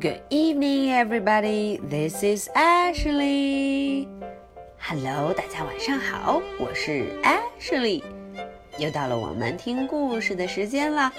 [0.00, 1.78] Good evening, everybody.
[1.78, 4.08] This is Ashley.
[4.78, 8.02] Hello，大家晚上好，我是 Ashley。
[8.78, 11.12] 又到了我们听故事的时间了。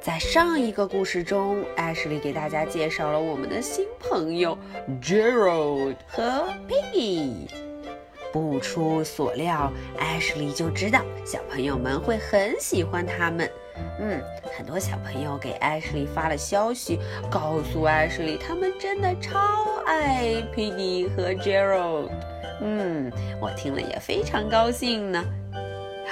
[0.00, 4.56] 在上一个故事中，Ashley 给大家介绍了我们的新朋友
[5.02, 7.67] Gerald 和 Piggy。
[8.38, 13.50] 不出所料，Ashley 就知道小朋友们会很喜欢他们。
[14.00, 14.22] 嗯，
[14.56, 19.40] 很多小朋友给 Ashley 发了消息，告诉 Ashley 他们真的超
[19.86, 22.08] 爱 Piggy 和 Gerald。
[22.60, 23.10] 嗯，
[23.40, 25.24] 我听了也非常高兴呢。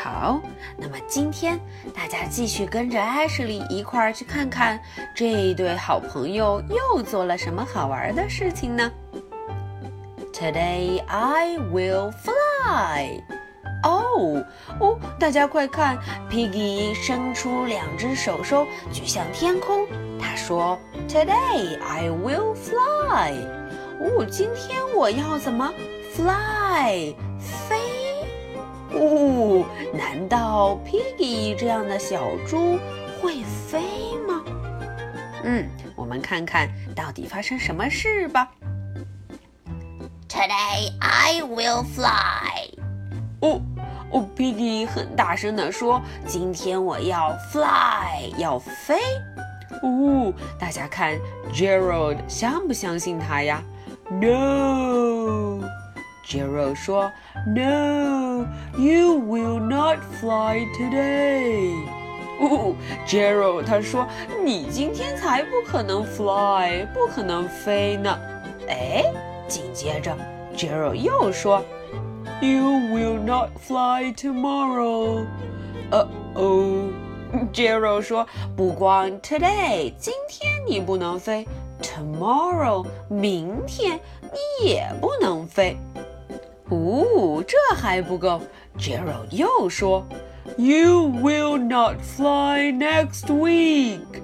[0.02, 0.40] 好，
[0.76, 1.58] 那么今天
[1.94, 4.80] 大家继续跟着 Ashley 一块儿去看看
[5.14, 8.92] 这一对好朋友又做了什么好玩的事情呢
[10.38, 13.22] ？Today I will fly.
[13.82, 14.44] 哦
[14.78, 15.98] 哦，大家快看
[16.30, 19.86] ！Piggy 伸出两只手手，举向天空。
[20.20, 20.78] 他说
[21.08, 23.32] ：“Today I will fly。”
[23.98, 25.72] 哦，今天我要怎么
[26.14, 27.78] fly 飞？
[28.92, 32.78] 哦，难道 Piggy 这样的小猪
[33.22, 33.80] 会飞
[34.28, 34.44] 吗？
[35.44, 38.50] 嗯，我们看看到底发生什么事吧。
[40.35, 42.71] Today I will fly。
[43.41, 43.61] 哦。
[44.11, 48.99] 哦，Piggy 很大声地说：“今天我要 fly，要飞。”
[49.81, 51.17] 哦，大家看，
[51.53, 53.63] Gerald 相不相信他呀？
[54.09, 57.09] No。Gerald 说：“
[57.47, 61.73] No，you will not fly today。”
[62.41, 62.75] 哦，
[63.07, 68.19] Gerald 他说：“你今天才不可能 fly，不可能飞呢。”
[68.67, 69.05] 哎，
[69.47, 70.15] 紧接着
[70.55, 71.63] Gerald 又说。
[72.39, 75.25] You will not fly tomorrow.
[75.91, 76.89] 呃哦，
[77.51, 81.47] Gerald 说，不光 today 今天你不能飞，
[81.81, 85.77] tomorrow 明天你也不能飞。
[86.69, 88.41] 哦，这还不够，
[88.77, 90.03] Gerald 又说，
[90.57, 94.21] You will not fly next week.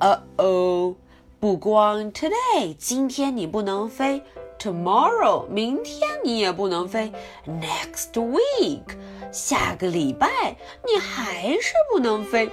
[0.00, 0.94] 呃哦，
[1.40, 4.22] 不光 today 今天你不能飞。
[4.59, 7.11] Tomorrow，明天你也不能飞。
[7.47, 8.83] Next week，
[9.31, 10.27] 下个礼拜
[10.85, 12.49] 你还是不能飞。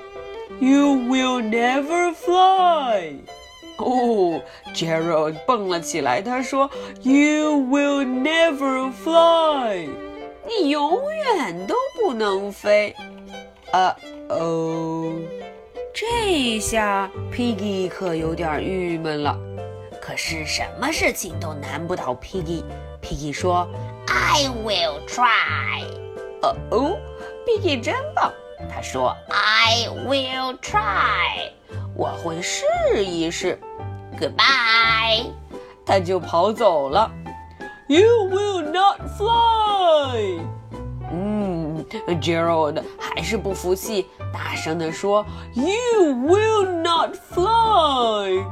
[0.60, 3.16] You will never fly。
[3.78, 4.40] 哦
[4.72, 6.70] ，Gerald 蹦了起来，他说
[7.02, 9.88] ：“You will never fly。
[10.46, 12.94] 你永远都不能飞。”
[13.72, 13.96] 啊
[14.28, 15.12] 哦，
[15.92, 19.36] 这下 Piggy 可有点郁闷了。
[20.05, 23.67] 可是什么事情都难不倒 Piggy。Piggy 说：“
[24.07, 25.85] I will try。”
[26.41, 26.97] 哦哦，
[27.45, 28.31] Piggy 真棒。
[28.69, 31.51] 他说：“I will try。”
[31.95, 32.65] 我会试
[33.03, 33.59] 一试。
[34.19, 35.31] Goodbye。
[35.85, 37.11] 他就跑走了。
[37.87, 40.39] You will not fly。
[41.11, 41.85] 嗯，
[42.21, 48.45] Gerald 还是不服气，大声地说：“You will not fly。”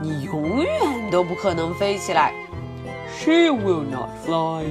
[0.00, 2.32] 你永远都不可能飞起来。
[3.18, 4.64] She will not fly。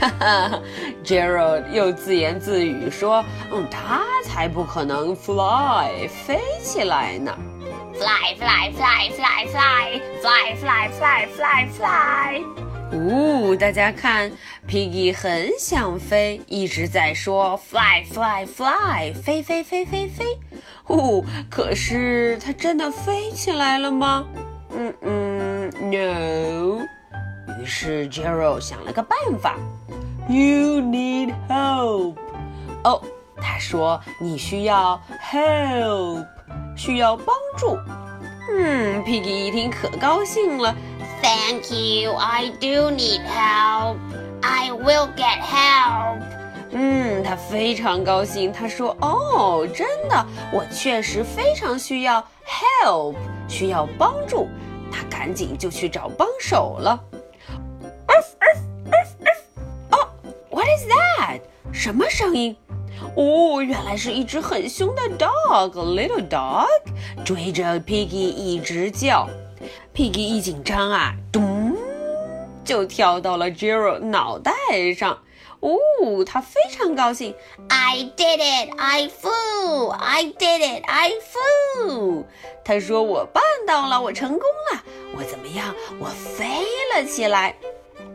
[0.00, 0.60] 哈哈
[1.04, 7.36] ，Gerald 又自言自语说：“嗯，他才不可能 fly 飞起来呢。
[7.94, 12.73] ”Fly fly fly fly fly fly fly fly fly fly。
[12.94, 14.30] 呜，大家看
[14.68, 20.24] ，Piggy 很想飞，一直在说 fly fly fly 飞飞飞飞飞。
[20.86, 24.26] 哦，可是它真的飞起来了吗？
[24.76, 26.84] 嗯嗯，no。
[27.60, 29.56] 于是 Gerald 想了个办法
[30.28, 32.16] ，You need help。
[32.82, 33.00] 哦，
[33.36, 36.26] 他说你需要 help，
[36.76, 37.78] 需要帮助。
[38.50, 40.74] 嗯，Piggy 一听可高兴了
[41.23, 43.97] ，Thank you, I do need help.
[44.41, 46.21] I will get help.
[46.71, 48.53] 嗯，他非常高兴。
[48.53, 53.15] 他说：“哦，真的，我确实非常需要 help，
[53.47, 54.47] 需要帮助。”
[54.91, 56.99] 他赶紧就去找帮手了。
[59.91, 60.09] 哦，
[60.49, 61.41] What is that？
[61.71, 62.55] 什么声音？
[63.15, 66.67] 哦，原来是一只很凶的 dog，little dog，
[67.23, 69.27] 追着 Piggy 一直叫。
[69.94, 71.76] Piggy 一紧张啊，咚，
[72.64, 74.52] 就跳到了 Gerald 脑袋
[74.96, 75.18] 上。
[75.60, 77.34] 哦，他非常高兴。
[77.68, 78.74] I did it!
[78.76, 79.88] I flew!
[79.88, 80.84] I did it!
[80.84, 82.24] I flew!
[82.62, 84.40] 他说：“我办到了，我成功
[84.72, 84.82] 了。
[85.16, 85.74] 我怎么样？
[85.98, 86.44] 我飞
[86.94, 87.54] 了起来。”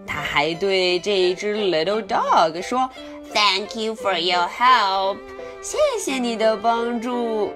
[0.06, 2.88] 他还对这一只 little dog 说
[3.34, 5.18] ：“Thank you for your help！
[5.62, 7.52] 谢谢你的帮助。”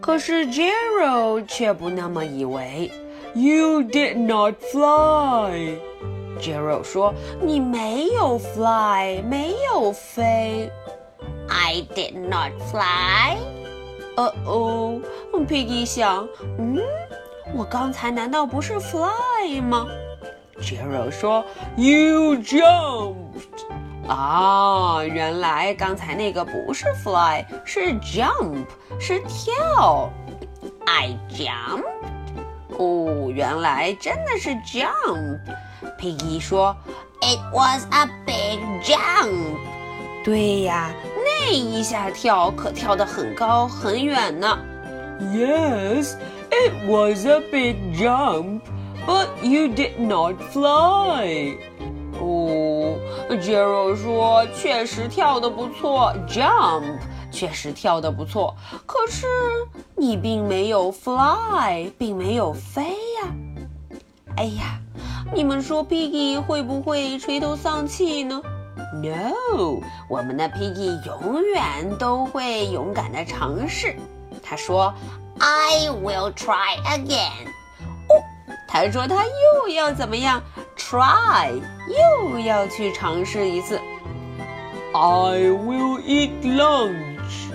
[0.00, 2.90] 可是 Gerald 却不那么以为。
[3.34, 5.78] You did not fly.
[6.40, 10.68] Gerald 说：“你没有 fly，没有飞。”
[11.48, 13.36] I did not fly.
[14.16, 15.00] 呃哦
[15.32, 16.26] ，Piggy 想，
[16.58, 16.78] 嗯，
[17.54, 19.86] 我刚才难道不是 fly 吗
[20.60, 21.44] ？Gerald 说
[21.76, 23.14] ：“You jumped。”
[24.07, 28.65] 啊，原来刚才那个不是 fly，是 jump，
[28.99, 30.11] 是跳。
[30.85, 31.83] I jump。
[32.77, 36.75] 哦，原来真的是 jump。Piggy 说：“
[37.21, 39.57] It was a big jump。”
[40.23, 40.91] 对呀，
[41.23, 44.57] 那一下跳可跳得很高很远呢。
[45.19, 46.15] Yes,
[46.49, 48.61] it was a big jump,
[49.07, 51.57] but you did not fly.
[52.19, 52.68] 哦
[53.36, 56.98] ，Gerald 说确实跳得不错，jump
[57.30, 58.54] 确实跳得不错，
[58.86, 59.26] 可是
[59.96, 63.28] 你并没有 fly，并没有飞呀。
[64.36, 64.80] 哎呀，
[65.32, 68.42] 你们说 Piggy 会不会垂头丧气呢
[69.02, 73.96] ？No，我们的 Piggy 永远都会勇敢的尝试。
[74.42, 74.92] 他说
[75.38, 77.46] ：“I will try again。”
[78.08, 78.22] 哦，
[78.66, 80.42] 他说他又要怎么样
[80.76, 83.78] ？Try，又要去尝试一次。
[84.92, 87.52] I will eat lunch。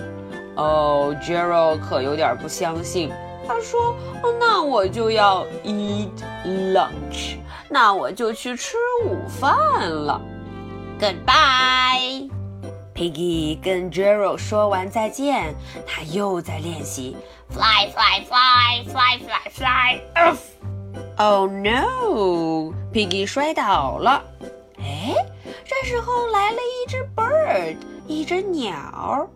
[0.54, 3.12] 哦，Gerald 可有点不相信。
[3.46, 3.94] 他说
[4.40, 6.10] ：“那我就要 eat
[6.44, 7.36] lunch，
[7.68, 10.20] 那我就去吃午饭了。”
[10.98, 12.30] Goodbye.
[12.94, 15.54] Piggy 跟 Gerald 说完再见，
[15.86, 17.14] 他又在练习
[17.50, 20.36] fly fly fly fly fly fly.
[21.18, 22.74] Oh no!
[22.92, 24.22] Piggy 摔倒了。
[24.78, 25.14] 哎，
[25.64, 27.76] 这时候来了一只 bird，
[28.06, 29.26] 一只鸟。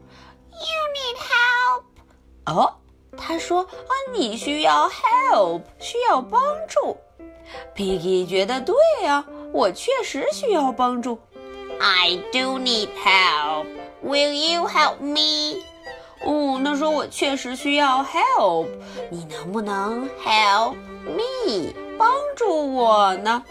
[0.50, 1.84] You need help.
[2.44, 2.74] 哦，
[3.16, 6.98] 他说啊，你需要 help，需要帮助。
[7.74, 11.18] Piggy 觉得对呀，我确实需要帮助。
[11.80, 13.66] I do need help.
[14.04, 15.62] Will you help me?
[16.24, 18.66] 哦，那说我确实需要 help，
[19.10, 20.74] 你能不能 help
[21.04, 23.42] me 帮助我呢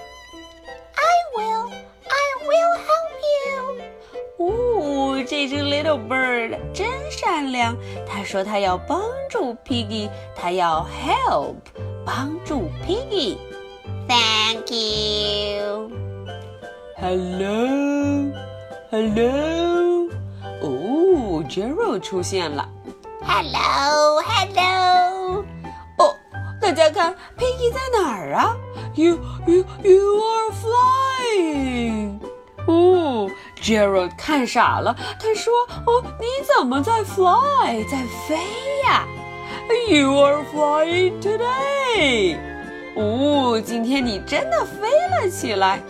[0.95, 1.03] ？I
[1.35, 1.69] will,
[2.07, 3.81] I will help you.
[4.37, 7.75] 哦，这只 little bird 真善良，
[8.07, 11.55] 他说他要帮助 Piggy，他要 help
[12.05, 13.37] 帮助 Piggy。
[14.07, 15.91] Thank you.
[16.97, 18.31] Hello,
[18.91, 19.78] hello.
[21.49, 22.67] 哦，Gerald 出现了。
[23.21, 25.43] Hello, hello.
[25.97, 26.15] 哦，
[26.61, 28.55] 大家看，Piggy 在哪儿啊
[28.93, 29.17] ？You,
[29.47, 30.51] you, you are
[31.33, 32.19] flying.
[32.67, 33.29] 哦
[33.59, 35.51] ，Gerald 看傻了，他说
[35.87, 37.97] ：“哦，你怎么在 fly，在
[38.27, 38.37] 飞
[38.85, 39.05] 呀
[39.89, 42.37] ？You are flying today.
[42.95, 44.87] 哦，今天你真的飞
[45.21, 45.81] 了起来。”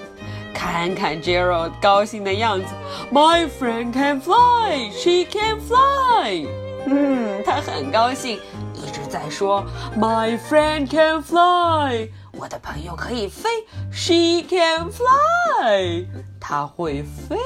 [0.55, 2.67] 看看 Gerald 高兴的样子，
[3.12, 6.47] My friend can fly, she can fly。
[6.87, 8.38] 嗯，他很高兴，
[8.75, 9.65] 一直在说
[9.97, 13.49] My friend can fly，我的朋友可以飞，
[13.91, 16.06] She can fly，
[16.41, 17.37] 她会飞。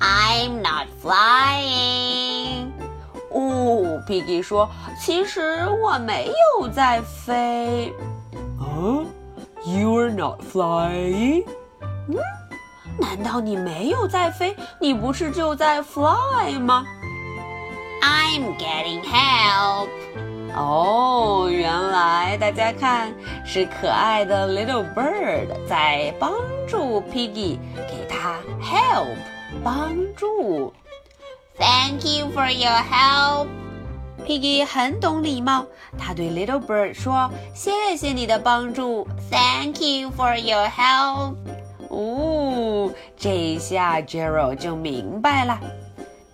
[0.00, 2.68] I'm not flying。
[3.30, 4.68] 哦，Piggy 说，
[5.00, 6.30] 其实我没
[6.60, 7.92] 有在飞。
[8.60, 9.04] 啊，
[9.66, 11.44] You're not flying。
[12.09, 12.17] 嗯，
[12.99, 14.55] 难道你没有在飞？
[14.79, 16.85] 你不是就在 fly 吗
[18.01, 19.89] ？I'm getting help。
[20.55, 23.11] 哦，原来大家看
[23.45, 26.31] 是可爱的 little bird 在帮
[26.67, 29.15] 助 Piggy，给他 help
[29.63, 30.71] 帮助。
[31.57, 33.47] Thank you for your help。
[34.25, 35.65] Piggy 很懂礼貌，
[35.97, 39.07] 他对 little bird 说：“谢谢你的帮助。
[39.31, 41.35] ”Thank you for your help。
[41.93, 45.59] 哦，这一下 Gerald 就明白了。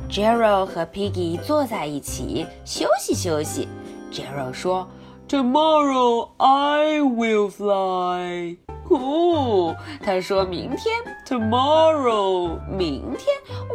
[0.09, 3.67] Gerald 和 Piggy 坐在一起休息休息。
[4.09, 4.87] Gerald 说
[5.27, 8.57] ：“Tomorrow I will fly。”
[8.89, 10.95] 哦，他说明天
[11.27, 13.27] Tomorrow 明天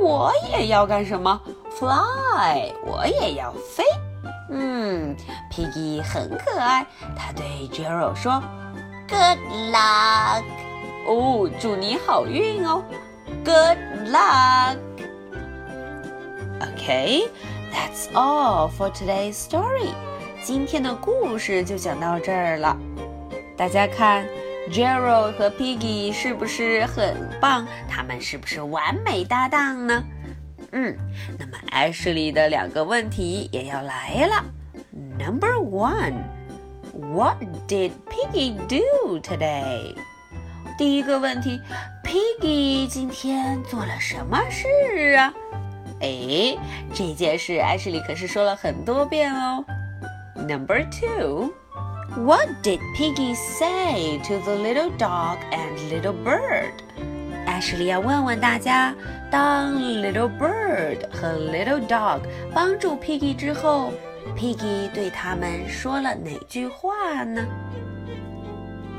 [0.03, 1.41] 我也要干什么
[1.79, 3.85] ？Fly，我也要飞。
[4.50, 5.14] 嗯
[5.53, 8.43] ，Piggy 很可爱，他对 Gerald 说
[9.09, 9.38] ：“Good
[9.73, 10.43] luck。”
[11.06, 12.84] 哦，祝你好运哦！
[13.44, 13.78] Good
[14.12, 14.78] luck.
[16.60, 17.30] Okay,
[17.72, 19.94] that's all for today's story.
[20.44, 22.78] 今天的故事就讲到这儿了。
[23.58, 24.28] 大家看，
[24.70, 27.68] Gerald 和 Piggy 是不是很棒？
[27.89, 30.04] 他们是不是完美搭档呢？
[30.72, 30.96] 嗯，
[31.38, 34.46] 那么 Ashley 的两个问题也要来了。
[35.18, 36.24] Number one.
[36.94, 37.38] What
[37.68, 39.96] did Piggy do today？
[40.76, 41.61] 第一个问题
[42.02, 45.33] ，Piggy 今天做了什么事啊？
[46.00, 46.57] 哎，
[46.93, 49.64] 这件事艾什莉可是说了很多遍哦。
[50.35, 51.52] Number two。
[52.16, 56.71] What did Piggy say to the little dog and little bird？
[57.47, 58.95] 艾什莉要问问大家，
[59.31, 62.21] 当 little bird 和 little dog
[62.52, 63.93] 帮助 Piggy 之后
[64.37, 67.45] ，Piggy 对他们说了哪句话呢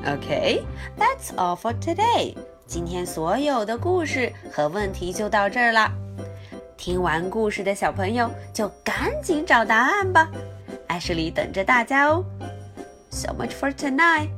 [0.05, 2.35] ？Okay，that's all for today。
[2.67, 5.91] 今天所有的故事和问题就到这儿了。
[6.77, 10.29] 听完故事的小朋友就赶紧找答案吧，
[10.87, 12.23] 艾什里等着大家哦。
[13.09, 14.29] So much for tonight.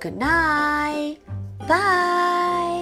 [0.00, 1.18] Good night.
[1.66, 2.77] Bye.